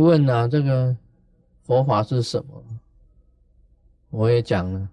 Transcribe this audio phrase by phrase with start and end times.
[0.00, 0.96] 问啊，这个
[1.62, 2.62] 佛法是什么？
[4.10, 4.88] 我也讲了，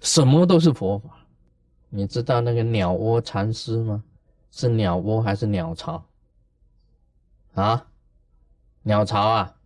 [0.00, 1.10] 什么都是佛法。
[1.88, 4.02] 你知道那个鸟窝禅师吗？
[4.50, 6.04] 是鸟窝还是鸟巢？
[7.54, 7.86] 啊，
[8.82, 9.56] 鸟巢啊，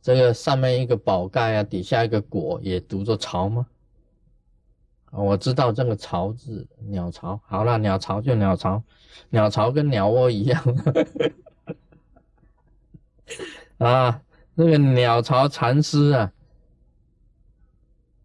[0.00, 3.66] 这个上面一个宝盖啊，底下一个果，也读作巢吗？
[5.10, 7.40] 啊我知道这个巢字，鸟巢。
[7.46, 8.82] 好了，鸟巢就鸟巢，
[9.30, 10.62] 鸟巢跟鸟窝一样。
[13.78, 14.22] 啊，
[14.54, 16.32] 那个鸟巢禅师啊，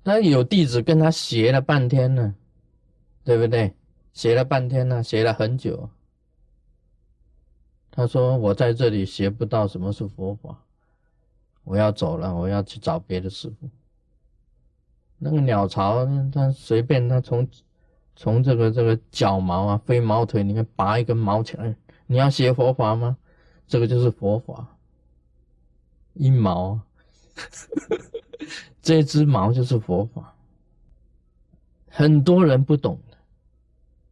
[0.04, 2.36] 他有弟子跟他学了半天呢，
[3.24, 3.76] 对不对？
[4.14, 5.90] 学了半天呢，学了很久。
[7.90, 10.64] 他说：“我在这里学不到什么是佛法，
[11.64, 13.70] 我要走了，我要去找别的师傅。”
[15.20, 17.48] 那个鸟巢，他随便他从
[18.16, 21.76] 从这个这个脚毛啊、飞毛腿里面拔一根毛起来，
[22.08, 23.18] 你要学佛法吗？
[23.68, 24.73] 这个就是佛法。
[26.14, 26.80] 一毛，
[28.82, 30.34] 这只毛就是佛法。
[31.90, 33.18] 很多人不懂的，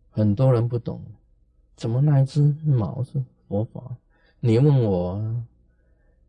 [0.09, 1.01] 很多人不懂，
[1.75, 3.81] 怎么那一只毛是佛法？
[4.39, 5.21] 你问我，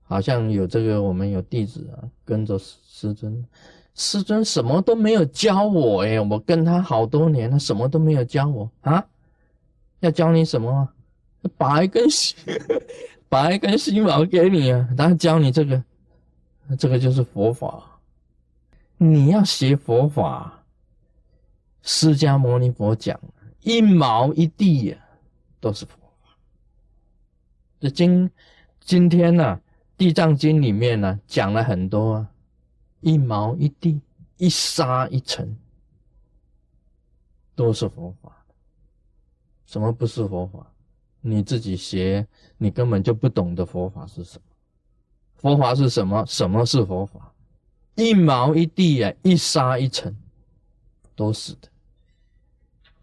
[0.02, 3.44] 好像有这个，我们有弟子啊，跟着师尊，
[3.94, 9.06] 师尊什么都没有教我哎，我跟他好多年，他什么都没有教我啊？
[10.00, 10.88] 要教你什么？
[11.56, 12.36] 拔一根细，
[13.32, 15.82] 拔一根细毛给你啊，然后教你这个，
[16.78, 17.98] 这个就是佛法。
[18.98, 20.62] 你要学佛法，
[21.80, 23.18] 释迦牟尼佛讲，
[23.62, 24.98] 一毛一地呀，
[25.60, 26.28] 都是佛法。
[27.80, 28.30] 这今
[28.80, 29.56] 今天呢，
[29.96, 32.30] 《地藏经》里面呢讲了很多啊，
[33.00, 33.98] 一毛一地，
[34.36, 35.56] 一沙一尘，
[37.54, 38.44] 都是佛法。
[39.64, 40.70] 什么不是佛法？
[41.24, 42.26] 你自己学，
[42.58, 44.44] 你根本就不懂得佛法是什么。
[45.36, 46.24] 佛法是什么？
[46.26, 47.32] 什么是佛法？
[47.94, 50.16] 一毛一地呀，一沙一尘，
[51.14, 51.68] 都是的。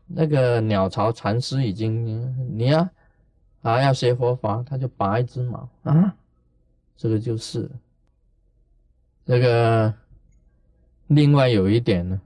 [0.05, 2.89] 那个鸟巢禅师已经，你呀，
[3.61, 6.15] 啊要学佛法，他就拔一只毛啊，
[6.97, 7.69] 这个就是。
[9.25, 9.93] 这个
[11.07, 12.19] 另外有一点呢，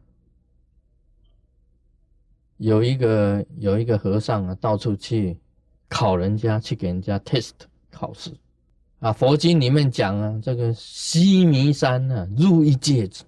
[2.58, 5.38] 有一个有一个和尚啊，到处去。
[5.94, 7.52] 考人家去给人家 test
[7.92, 8.32] 考试
[8.98, 13.24] 啊，佛经里面讲啊，这个西弥山呢，入一戒指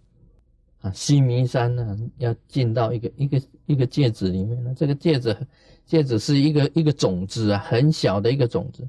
[0.81, 5.37] 啊，西弥山呢要进到一个一个一个戒指里面呢，这个戒指
[5.85, 8.87] 戒指是一个一个种子啊，很小的一个种子。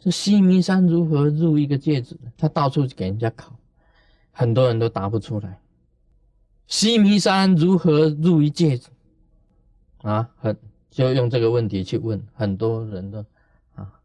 [0.00, 2.18] 这西弥山如何入一个戒指？
[2.36, 3.56] 他到处给人家考，
[4.32, 5.60] 很多人都答不出来。
[6.66, 8.88] 西弥山如何入一戒指？
[9.98, 10.56] 啊，很。
[10.92, 13.24] 就用这个问题去问很多人的
[13.74, 13.98] 啊，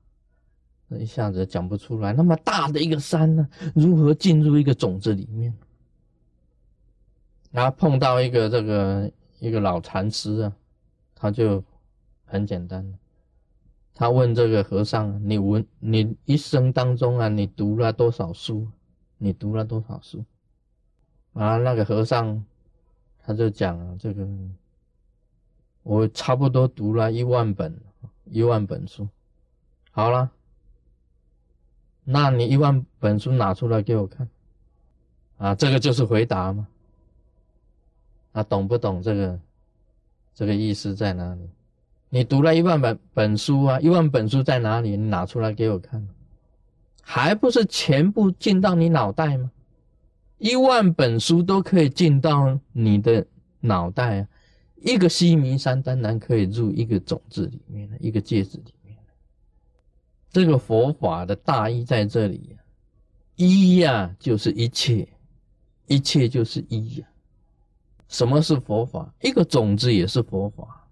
[0.88, 2.14] 一下子讲不出来。
[2.14, 5.54] 那么大的一个山呢，如何进入一个种子里面？
[7.52, 10.56] 然后碰到一个这个一个老禅师啊，
[11.14, 11.62] 他就
[12.24, 12.98] 很简单，
[13.94, 18.66] 他问这个和尚：“你闻你一生当中啊，你读了多少书？
[19.18, 20.24] 你读了多少书？”
[21.34, 22.46] 啊，那个和尚
[23.20, 24.26] 他就讲，这个。
[25.88, 27.74] 我差不多读了一万本，
[28.26, 29.08] 一万本书，
[29.92, 30.30] 好了，
[32.04, 34.28] 那你一万本书拿出来给我看，
[35.38, 36.68] 啊，这个就是回答吗？
[38.34, 39.40] 啊，懂不懂这个？
[40.34, 41.50] 这个意思在哪里？
[42.10, 44.98] 你读了一万本本书啊，一万本书在哪里？
[44.98, 46.06] 你拿出来给我看，
[47.02, 49.50] 还不是全部进到你脑袋吗？
[50.38, 53.26] 一万本书都可以进到你的
[53.62, 54.28] 脑袋啊。
[54.82, 58.96] 一个西弥山当然可以入一个种子里面一个戒指里面
[60.30, 62.58] 这个佛法的大意在这里呀，
[63.36, 65.08] 一呀就是一切，
[65.88, 67.08] 一切就是一呀。
[68.08, 69.12] 什么是佛法？
[69.22, 70.88] 一个种子也是佛法，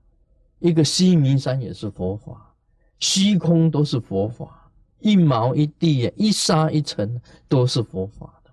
[0.59, 2.55] 一个西弥山也是佛法，
[2.99, 8.51] 虚空都是佛法，一毛一地呀，一沙一尘都是佛法的。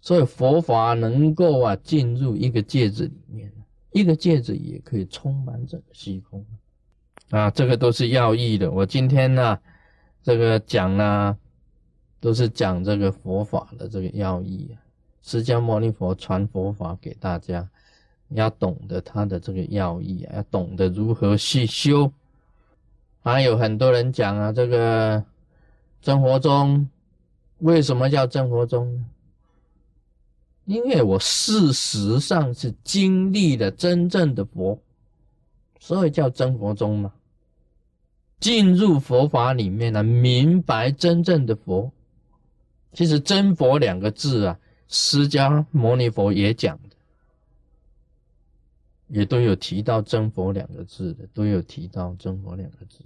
[0.00, 3.50] 所以佛法能够啊进入一个戒指里面。
[3.92, 6.44] 一个戒指也可以充满整个虚空，
[7.30, 8.70] 啊，这个都是要义的。
[8.70, 9.58] 我今天呢，
[10.22, 11.36] 这个讲呢，
[12.20, 14.80] 都是讲这个佛法的这个要义啊。
[15.22, 17.68] 释迦牟尼佛传佛法给大家，
[18.30, 22.12] 要懂得他的这个要义啊，要懂得如何去修。
[23.22, 25.22] 还有很多人讲啊，这个
[26.00, 26.88] 真佛宗
[27.58, 29.04] 为什么叫真佛宗呢？
[30.72, 34.80] 因为我事实上是经历了真正的佛，
[35.78, 37.12] 所以叫真佛宗嘛。
[38.40, 41.92] 进入佛法里面呢，明白真正的佛。
[42.94, 44.58] 其实“真佛”两个字啊，
[44.88, 46.96] 释迦牟尼佛也讲的，
[49.08, 53.00] 也都有提到“真佛”两个字的，都有提到“真佛”两个字。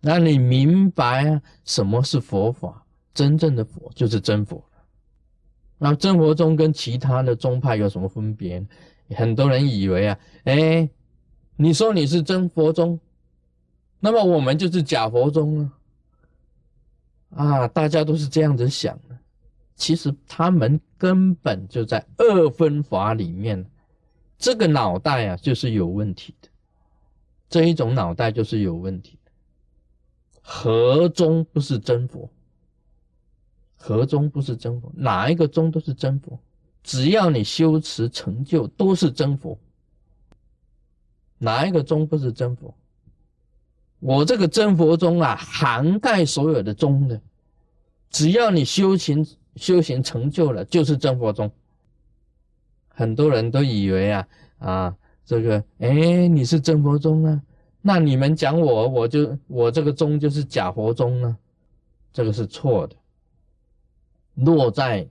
[0.00, 2.82] 那你明白，什么是佛法？
[3.12, 4.64] 真正的佛就是真佛。
[5.84, 8.66] 那真佛宗跟其他的宗派有什么分别？
[9.10, 10.88] 很多人以为啊，哎，
[11.56, 12.98] 你说你是真佛宗，
[14.00, 15.72] 那么我们就是假佛宗啊！
[17.36, 19.18] 啊，大家都是这样子想的。
[19.76, 23.62] 其实他们根本就在二分法里面，
[24.38, 26.48] 这个脑袋啊就是有问题的，
[27.50, 29.30] 这一种脑袋就是有问题的。
[30.40, 32.30] 合宗不是真佛，
[33.86, 36.38] 何宗不是真佛，哪一个宗都是真佛，
[36.82, 39.58] 只要你修持成就，都是真佛。
[41.36, 42.74] 哪一个宗不是真佛？
[44.00, 47.20] 我这个真佛宗啊，涵盖所有的宗的，
[48.08, 49.26] 只要你修行
[49.56, 51.52] 修行成就了，就是真佛宗。
[52.88, 54.28] 很多人都以为啊
[54.60, 54.96] 啊，
[55.26, 57.42] 这个哎，你是真佛宗啊。
[57.82, 61.36] 那你们讲我，我就我这个宗就是假佛宗呢？
[62.14, 62.96] 这个是错的。
[64.34, 65.08] 落在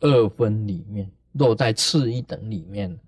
[0.00, 2.98] 二分里面，落在次一等里面。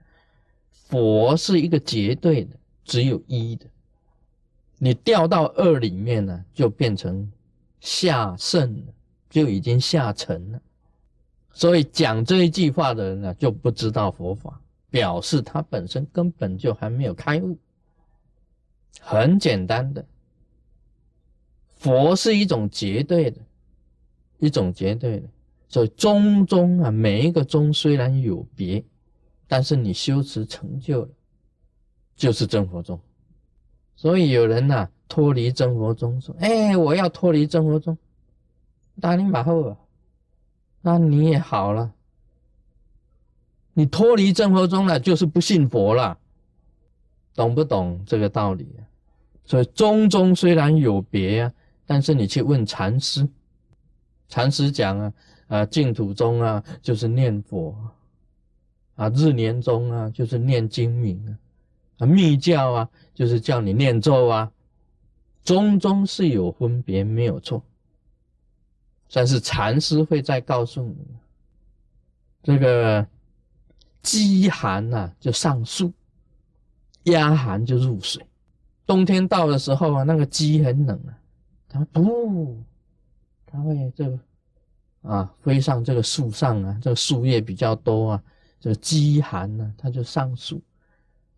[0.70, 3.66] 佛是一个绝对的，只有一的。
[4.78, 7.30] 你掉到二里面呢，就变成
[7.80, 8.92] 下圣了，
[9.28, 10.60] 就已经下沉了。
[11.52, 17.58] 所以讲这一句话的人呢，就不知道佛法，表示他本身根本就还没有开悟。
[19.00, 20.04] 很简单的，
[21.76, 23.40] 佛是一种绝对的，
[24.38, 25.28] 一种绝对的，
[25.68, 28.82] 所以中宗啊，每一个宗虽然有别，
[29.46, 31.10] 但是你修持成就了，
[32.16, 32.98] 就是真佛宗。
[33.94, 37.96] 所以有人呐脱离真佛宗，说：“哎，我要脱离真佛宗。”
[39.00, 39.76] 大你马后啊，
[40.80, 41.92] 那你也好了，
[43.74, 46.18] 你脱离真佛宗了，就是不信佛了，
[47.34, 48.68] 懂不懂这个道理？
[49.44, 51.52] 所以中宗虽然有别啊，
[51.86, 53.28] 但是你去问禅师，
[54.28, 55.12] 禅师讲啊，
[55.48, 57.76] 啊净土宗啊就是念佛，
[58.94, 61.30] 啊日年宗啊就是念经名啊，
[61.98, 64.52] 啊密教啊就是叫你念咒啊，
[65.42, 67.62] 宗宗是有分别没有错，
[69.12, 71.06] 但是禅师会再告诉你，
[72.42, 73.06] 这个
[74.02, 75.92] 饥寒呐就上树，
[77.04, 78.24] 压寒就入水。
[78.86, 81.18] 冬天到的时候啊，那个鸡很冷啊，
[81.68, 82.56] 它不，
[83.44, 84.18] 它会这个
[85.08, 88.22] 啊飞上这个树上啊，这个树叶比较多啊，
[88.60, 90.60] 这个饥寒呢，它就上树，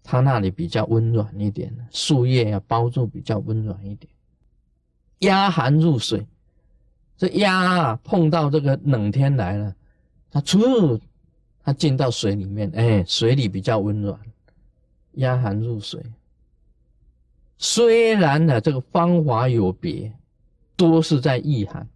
[0.02, 4.12] 它那里比较温暖一点，树叶啊包住比较温暖一点。
[5.20, 6.26] 压寒入水，
[7.16, 9.76] 这鸭啊碰到这个冷天来了，
[10.30, 10.98] 它出，
[11.62, 14.18] 它进到水里面，哎，水里比较温暖，
[15.12, 16.02] 压寒入水。
[17.58, 20.12] 虽然呢，这个方法有别，
[20.74, 21.86] 都是在意寒。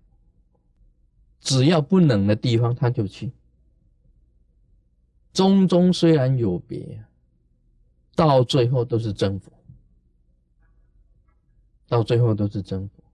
[1.45, 3.31] 只要不冷的地方，他就去。
[5.33, 7.05] 中中虽然有别，
[8.17, 9.53] 到最后都是真佛。
[11.87, 13.05] 到最后都是真佛。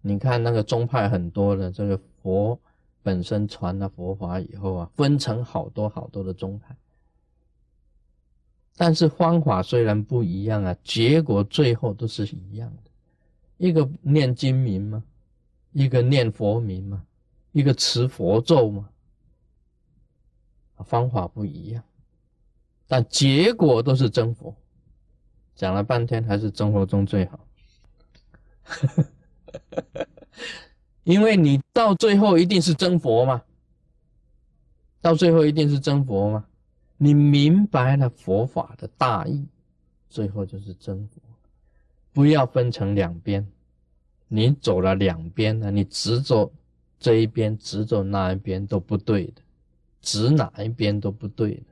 [0.00, 2.58] 你看那个宗派很多的，这个佛
[3.02, 6.76] 本身传了佛法以后啊，分成好多好多的宗派。
[8.76, 12.90] 但是方法虽然不一样啊，结果最后都是一样的。
[13.56, 15.04] 一个念经名吗，
[15.78, 17.04] 一个念佛名嘛，
[17.52, 18.88] 一个持佛咒嘛，
[20.84, 21.84] 方法不一样，
[22.88, 24.52] 但结果都是真佛。
[25.54, 27.46] 讲了半天还是真佛中最好，
[31.04, 33.44] 因为你到最后一定是真佛嘛，
[35.00, 36.44] 到最后一定是真佛嘛。
[36.96, 39.46] 你明白了佛法的大义，
[40.08, 41.20] 最后就是真佛。
[42.12, 43.46] 不要分成两边，
[44.28, 46.52] 你走了两边呢，你直走
[47.00, 49.42] 这一边，直走那一边都不对的，
[50.02, 51.62] 指哪一边都不对的。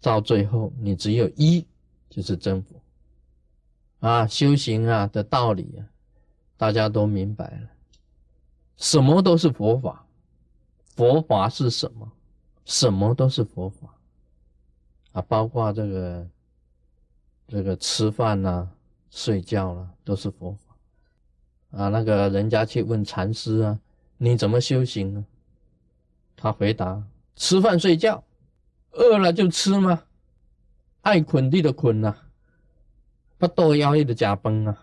[0.00, 1.64] 到最后，你只有一
[2.08, 2.74] 就是真佛。
[4.00, 5.86] 啊，修行啊的道理啊，
[6.56, 7.68] 大家都明白了。
[8.76, 10.06] 什么都是佛法，
[10.96, 12.10] 佛法是什么？
[12.64, 13.94] 什么都是佛法。
[15.12, 16.26] 啊，包括这个
[17.46, 18.70] 这个吃饭呐、
[19.10, 20.69] 睡觉啦，都是佛法。
[21.70, 23.78] 啊，那个人家去问禅师啊，
[24.18, 25.24] 你怎么修行呢？
[26.36, 27.02] 他回答：
[27.36, 28.24] 吃饭睡觉，
[28.92, 30.02] 饿了就吃嘛，
[31.02, 32.14] 爱捆地的捆呐，
[33.38, 34.76] 不多要力的加崩啊。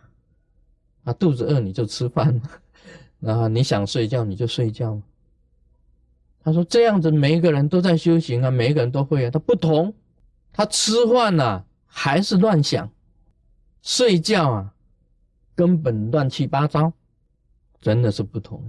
[1.03, 2.41] 啊，肚子饿你就吃饭，
[3.20, 5.01] 然后你想睡觉你就睡觉。
[6.44, 9.94] 他说这样子每一个人都在修行啊，每一个人都会啊，他不同，
[10.53, 12.89] 他吃饭呐还是乱想，
[13.82, 14.74] 睡觉啊
[15.58, 16.94] 根本乱七八糟，
[17.82, 18.64] 真的是不同。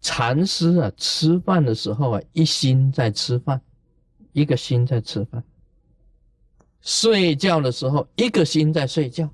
[0.00, 3.60] 禅师啊，吃饭的时候啊，一心在吃饭，
[4.32, 5.42] 一个心在吃饭；
[6.80, 9.28] 睡觉的时候，一个心在睡觉。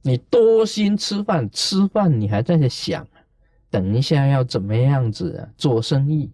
[0.00, 3.06] 你多心吃饭，吃饭你还在想，
[3.68, 5.48] 等一下要怎么样子啊？
[5.58, 6.32] 做生意，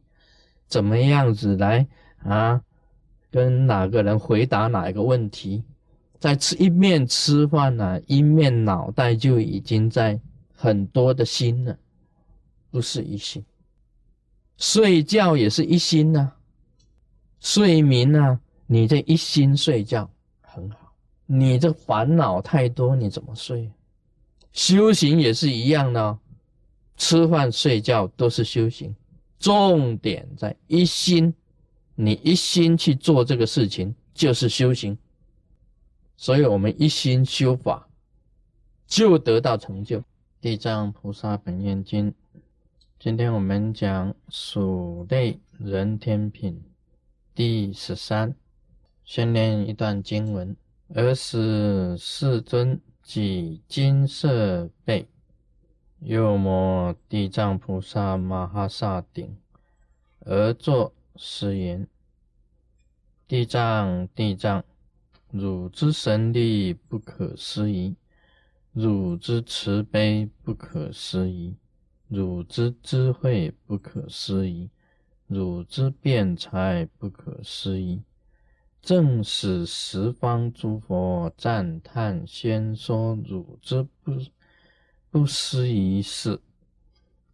[0.69, 1.89] 怎么样子来
[2.23, 2.63] 啊？
[3.33, 5.65] 跟哪个人回答哪一个问题？
[6.21, 10.21] 在吃一面吃饭呢，一面脑袋就已经在
[10.55, 11.77] 很多的心了。
[12.71, 13.43] 不是一心，
[14.59, 16.31] 睡觉也是一心呐。
[17.41, 20.09] 睡眠呢，你这一心睡觉
[20.43, 20.93] 很好，
[21.25, 23.73] 你这烦恼太多，你怎么睡？
[24.53, 26.19] 修行也是一样的，
[26.97, 28.95] 吃饭睡觉都是修行，
[29.39, 31.35] 重点在一心，
[31.95, 34.97] 你一心去做这个事情就是修行。
[36.21, 37.89] 所以我们一心修法，
[38.87, 40.05] 就得到成就。
[40.39, 42.15] 地藏菩萨本愿经。
[42.99, 46.63] 今天我们讲属类人天品
[47.35, 48.37] 第十三，
[49.03, 50.55] 先念一段经文：
[50.95, 55.09] 尔时世尊即金色背，
[56.01, 59.39] 右摩地藏菩萨摩诃萨顶，
[60.27, 61.89] 而作是言：
[63.27, 64.63] 地藏地藏，
[65.33, 67.95] 汝之神力不可思议，
[68.73, 71.57] 汝之慈悲不可思议。
[72.09, 74.69] 汝之智慧不可思议，
[75.29, 78.03] 汝之辩才不可思议，
[78.83, 84.17] 正使十方诸佛赞叹，先说汝之不
[85.09, 86.41] 不思议事，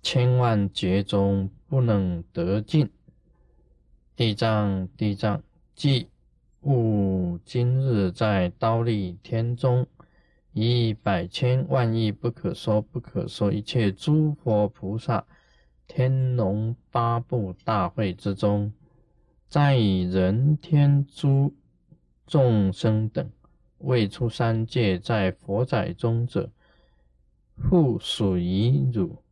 [0.02, 2.90] 千万劫中不能得尽。
[4.14, 5.42] 地藏地藏，
[5.74, 6.08] 即
[6.68, 9.86] 吾今日在刀立天中。
[10.52, 15.24] 以百千万亿不可说不可说一切诸佛菩萨
[15.86, 18.72] 天龙八部大会之中，
[19.48, 21.54] 在人天诸
[22.26, 23.30] 众生等
[23.78, 26.50] 未出三界在佛在中者，
[27.54, 29.22] 复属于汝，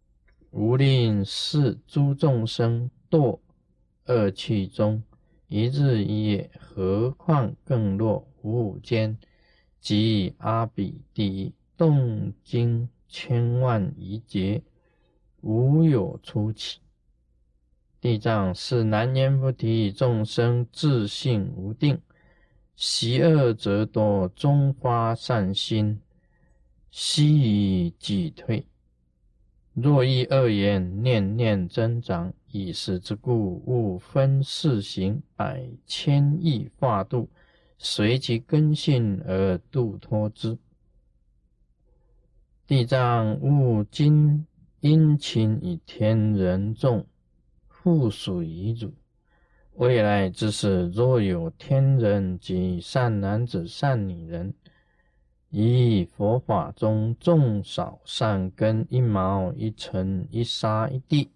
[0.53, 3.41] 无令是诸众生堕
[4.07, 5.03] 恶趣中
[5.57, 9.17] 一日一夜，何况更若无间。
[9.81, 14.65] 即阿比地动经千万亿劫，
[15.43, 16.81] 无有出起。
[18.01, 22.03] 地藏是南言不提众生自性无定，
[22.75, 26.01] 习恶则多，终发善心，
[26.91, 28.67] 悉以己退。
[29.75, 37.29] 若依恶言，念念增长，以是之故，勿分世行，百千亿化度。
[37.77, 40.57] 随其根性而度脱之。
[42.67, 44.47] 地藏勿今
[44.81, 47.05] 殷勤以天人众，
[47.69, 48.95] 复属于汝。
[49.75, 54.55] 未来之事，若有天人及善男子、善女人，
[55.55, 61.31] 以佛法中种少善根一毛一尘一沙一地，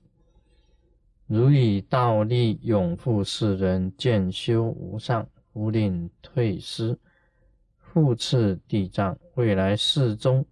[1.26, 5.26] 如以道力永护世人，见修无上。
[5.54, 6.96] 无令退失，
[7.78, 10.46] 复次地藏，未来世中，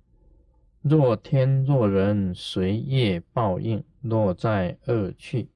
[0.82, 5.49] 若天若人随业报应，落在恶趣，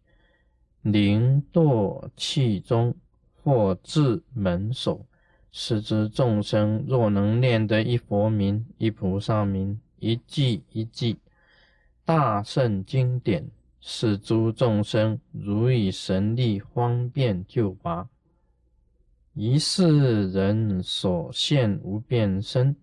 [0.82, 2.94] 灵堕气中，
[3.42, 5.04] 或自门首，
[5.52, 11.18] 使之众生若能念得一佛名、一菩萨名、一记一记
[12.04, 13.48] 大圣经典，
[13.80, 18.08] 使诸众生如以神力方便救拔。
[19.34, 22.74] 一世人所现无变身，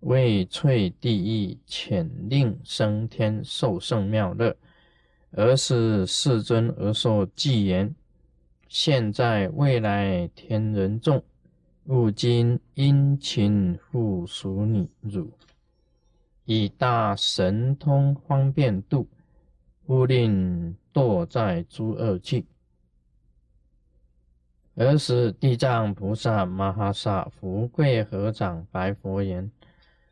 [0.00, 4.56] 为摧地狱，遣令升天，受圣妙乐。
[5.30, 7.94] 而是世尊而说偈言：
[8.68, 11.22] 现在未来天人众，
[11.90, 15.32] 吾今殷勤复属你汝，
[16.44, 19.08] 以大神通方便度，
[19.86, 22.44] 勿令堕在诸恶趣。
[24.74, 29.50] 尔时，地藏菩萨摩诃萨福贵合掌，白佛言：“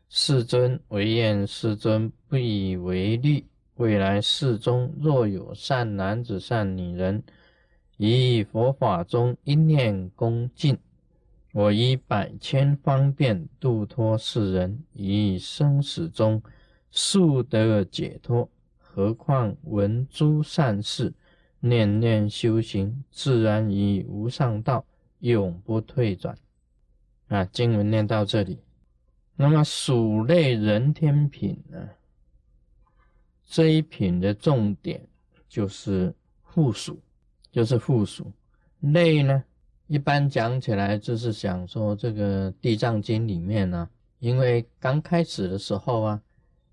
[0.09, 3.45] 世尊，唯愿世尊不以为虑。
[3.75, 7.21] 未来世中，若有善男子、善女人，
[7.97, 10.75] 以佛法中一念恭敬，
[11.53, 16.41] 我以百千方便度脱世人，以生死中
[16.91, 21.13] 速得解脱，何况闻诸善事，
[21.59, 24.85] 念念修行，自然以无上道，
[25.19, 26.37] 永不退转。
[27.27, 28.59] 啊，经文念到这里，
[29.35, 31.89] 那么属类人天品呢？
[33.45, 35.07] 这一品的重点
[35.47, 36.13] 就是
[36.43, 37.01] 附属，
[37.51, 38.31] 就是附属
[38.79, 39.43] 类呢。
[39.87, 43.87] 一般讲起来，就是想说这个《地藏经》里面呢，
[44.19, 46.21] 因为刚开始的时候啊，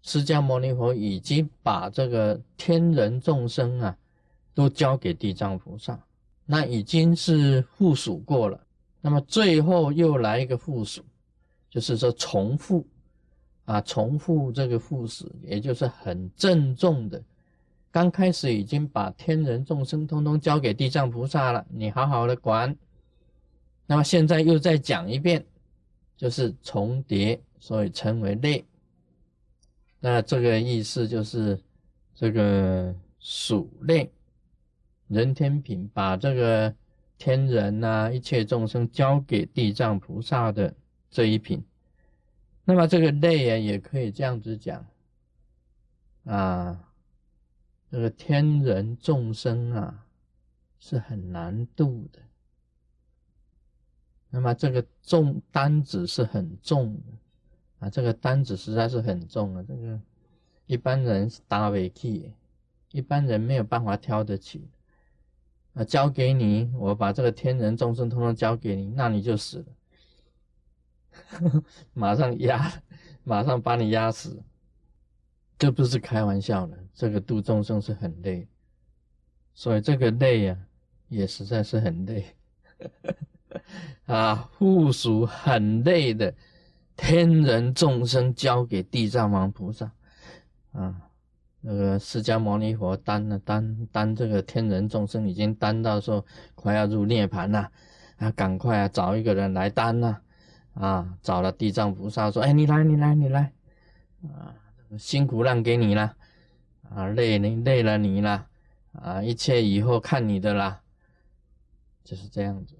[0.03, 3.97] 释迦牟尼佛已经把这个天人众生啊，
[4.53, 5.97] 都交给地藏菩萨，
[6.45, 8.61] 那已经是附属过了。
[9.01, 11.01] 那么最后又来一个附属，
[11.71, 12.85] 就是说重复
[13.65, 17.23] 啊，重复这个附属，也就是很郑重的。
[17.93, 22.77] 刚开始已经把天人众生通通交给地藏菩萨了，你好好的管。
[23.87, 25.45] 那么现在又再讲一遍，
[26.17, 28.65] 就是重叠，所以称为类。
[30.01, 31.59] 那这个意思就是
[32.15, 34.11] 这个属类
[35.09, 36.75] 人天品，把这个
[37.19, 40.75] 天人呐一切众生交给地藏菩萨的
[41.11, 41.65] 这一品。
[42.65, 44.87] 那么这个类啊，也可以这样子讲
[46.25, 46.91] 啊，
[47.91, 50.07] 这个天人众生啊
[50.79, 52.19] 是很难度的。
[54.35, 60.01] 那么这个重担子是很重的啊，这个担子实在是很重啊，这个
[60.67, 62.33] 一般人是搭不起，
[62.91, 64.69] 一般人没有办法挑得起
[65.75, 65.85] 啊。
[65.85, 69.65] 交给你，我把这个天人众生通通交给你，那你就死
[71.31, 71.63] 了，
[71.95, 72.73] 马上压，
[73.23, 74.43] 马上把你压死，
[75.57, 76.77] 这不是开玩笑的。
[76.93, 78.49] 这个度众生是很累，
[79.55, 80.59] 所以这个累呀，
[81.09, 82.35] 也实在是很累。
[84.07, 86.35] 啊，附属很累的
[86.97, 89.91] 天人众生交给地藏王菩萨。
[90.73, 90.95] 啊，
[91.61, 97.71] 那个释迦牟尼佛担了担担这个天人众生已经担到说快要入涅盘了
[98.19, 100.17] 啊，赶快啊找一个人来担呐
[100.75, 103.53] 啊，找了地藏菩萨说，哎，你来你来你来。
[104.25, 104.55] 啊，
[104.99, 106.15] 辛苦让给你了
[106.91, 108.47] 啊，累你累了你了
[108.93, 110.81] 啊，一切以后看你的啦，
[112.05, 112.75] 就是这样子。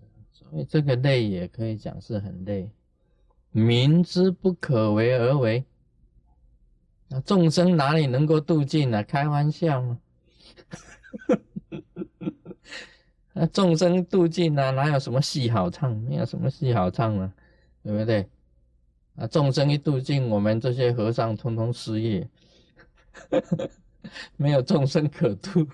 [0.55, 2.71] 因为这个累也可以讲是很累，
[3.51, 5.65] 明知不可为而为，
[7.09, 9.03] 那众生哪里能够度尽呢？
[9.03, 9.99] 开玩笑吗？
[13.33, 15.97] 那众生度尽啊，哪有什么戏好唱？
[16.03, 17.33] 没有什么戏好唱啊，
[17.83, 18.25] 对不对？
[19.17, 22.29] 啊，众生一度尽，我们这些和尚通通失业，
[24.39, 25.67] 没有众生可度，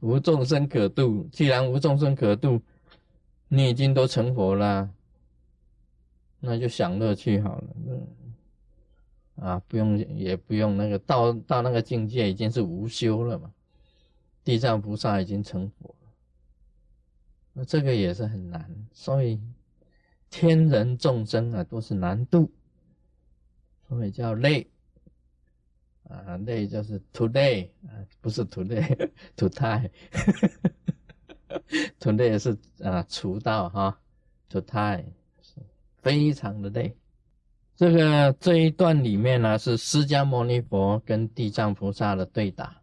[0.00, 1.28] 无众生可度。
[1.30, 2.58] 既然无众生可度，
[3.48, 4.92] 你已经都成佛了，
[6.40, 7.76] 那就享乐去好了。
[7.86, 8.06] 嗯，
[9.36, 13.52] 啊，不用也不用那个到到那个境界已经是无修了嘛。
[14.44, 16.10] 地藏菩萨已经成佛了，
[17.52, 18.86] 那这个也是很难。
[18.92, 19.40] 所以
[20.30, 22.50] 天人众生啊都是难度，
[23.88, 24.66] 所以叫累。
[26.04, 29.90] 啊，累就是 today 啊，不是 today，to die。
[31.98, 33.98] 团队也是啊，出道哈，
[34.48, 35.04] 就太
[36.02, 36.96] 非常的累。
[37.76, 42.76] 这个这一段里面呢，是释迦牟尼佛跟地藏菩萨的对打，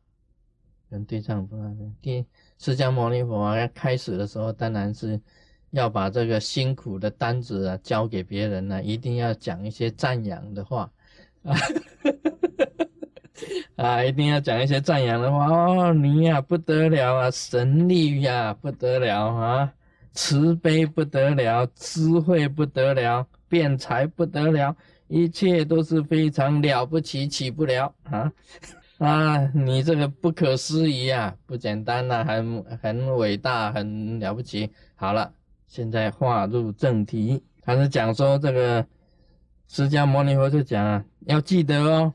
[0.90, 2.26] 跟地藏菩萨的地
[2.58, 5.20] 释迦牟尼佛要开始的时候，当然是
[5.72, 10.90] 要把这个辛苦的单子啊交给别人呢，一定要讲一些赞扬的话
[11.44, 11.54] 啊。
[13.76, 15.94] 啊，一定要讲一些赞扬的话哦！
[15.94, 19.74] 你呀不得了啊，神力呀不得了啊，
[20.14, 24.74] 慈悲不得了，智慧不得了，辩才不得了，
[25.08, 28.32] 一切都是非常了不起，起不了啊
[28.98, 29.52] 啊！
[29.54, 34.72] 你这个不可思议啊，不简单呐，很很伟大，很了不起。
[34.96, 35.34] 好了，
[35.68, 38.86] 现在话入正题，还是讲说这个
[39.68, 42.14] 释迦牟尼佛就讲啊，要记得哦。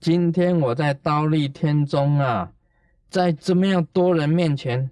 [0.00, 2.50] 今天我在刀立天中啊，
[3.10, 4.90] 在这么样多人面前，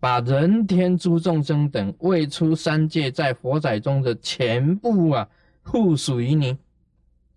[0.00, 5.30] 把人天诸众生等未出三界在佛仔中的全部啊，
[5.62, 6.58] 附属于你，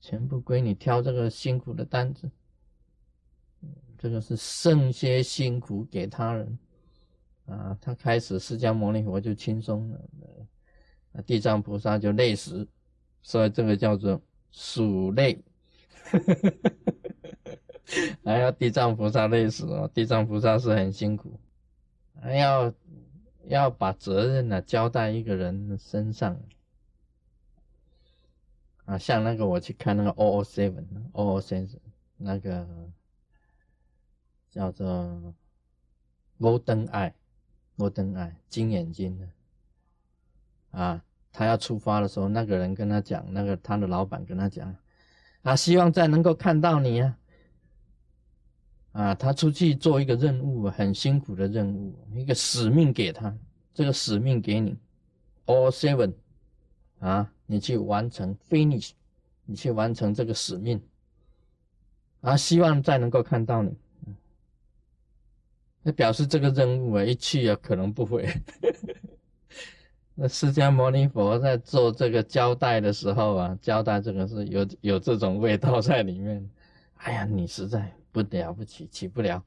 [0.02, 2.32] 全部归你挑这个辛苦的担子。
[4.00, 6.58] 这个是剩些辛苦给他人
[7.46, 10.02] 啊，他开始释迦牟尼佛就轻松了，
[11.14, 12.68] 啊，地藏菩萨就累死，
[13.22, 14.20] 所以这个叫做
[14.52, 15.40] 属累。
[18.24, 21.40] 还要地藏菩萨累死哦，地藏菩萨是很辛苦，
[22.22, 22.74] 还要
[23.48, 26.40] 要把责任呢交代一个人身上。
[28.86, 31.70] 啊，像那个我去看那个 O O Seven O O Seven
[32.18, 32.68] 那个
[34.52, 35.34] 叫做
[36.38, 37.14] 摩登爱，
[37.76, 39.30] 摩登爱金眼睛的。
[40.72, 41.02] 啊，
[41.32, 44.76] 他要出发的时候，那个人跟他讲，那个他的老板跟他讲，
[45.44, 47.18] 啊，希望再能够看到你啊，
[48.94, 53.36] 啊，他出去做一个任务，很辛苦的任务，一个使命给他，
[53.74, 54.78] 这个使命给你
[55.46, 56.14] ，all seven，
[57.00, 58.92] 啊，你去完成，finish，
[59.46, 60.82] 你去完成这个使命。
[62.22, 63.76] 啊，希望再能够看到你，
[65.82, 68.26] 那表示这个任务啊，一去啊，可能不会。
[70.16, 76.48] 那释迦牟尼佛在做这个交代的时候啊，交代这个是有有这种味道在里面。
[76.98, 79.44] 哎呀，你实在不了不起，起不了，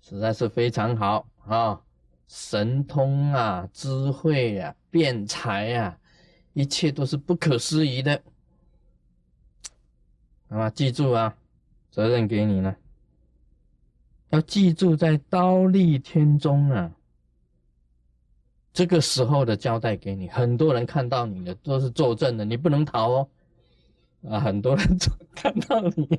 [0.00, 1.80] 实在是非常好啊，
[2.26, 5.96] 神通啊，智慧呀，辩才呀，
[6.54, 8.20] 一切都是不可思议的。
[10.48, 11.36] 啊，记住啊。
[11.90, 12.74] 责任给你了，
[14.30, 16.90] 要记住，在刀立天中啊，
[18.72, 23.28] 这个时候的交代给你，很多人看到你的都是作证的，你不能逃哦。
[24.26, 24.98] 啊，很多人
[25.36, 26.18] 看到你，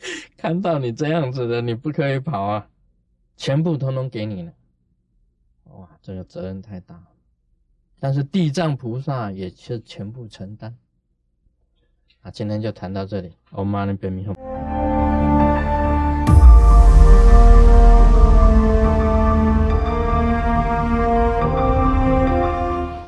[0.36, 2.68] 看到你这样子的，你不可以跑啊，
[3.36, 4.52] 全部通通给你了。
[5.64, 7.06] 哇，这个责任太大了，
[8.00, 10.76] 但是地藏菩萨也是全部承担。
[12.22, 14.57] 啊，今天就谈到这里，我妈那边没有。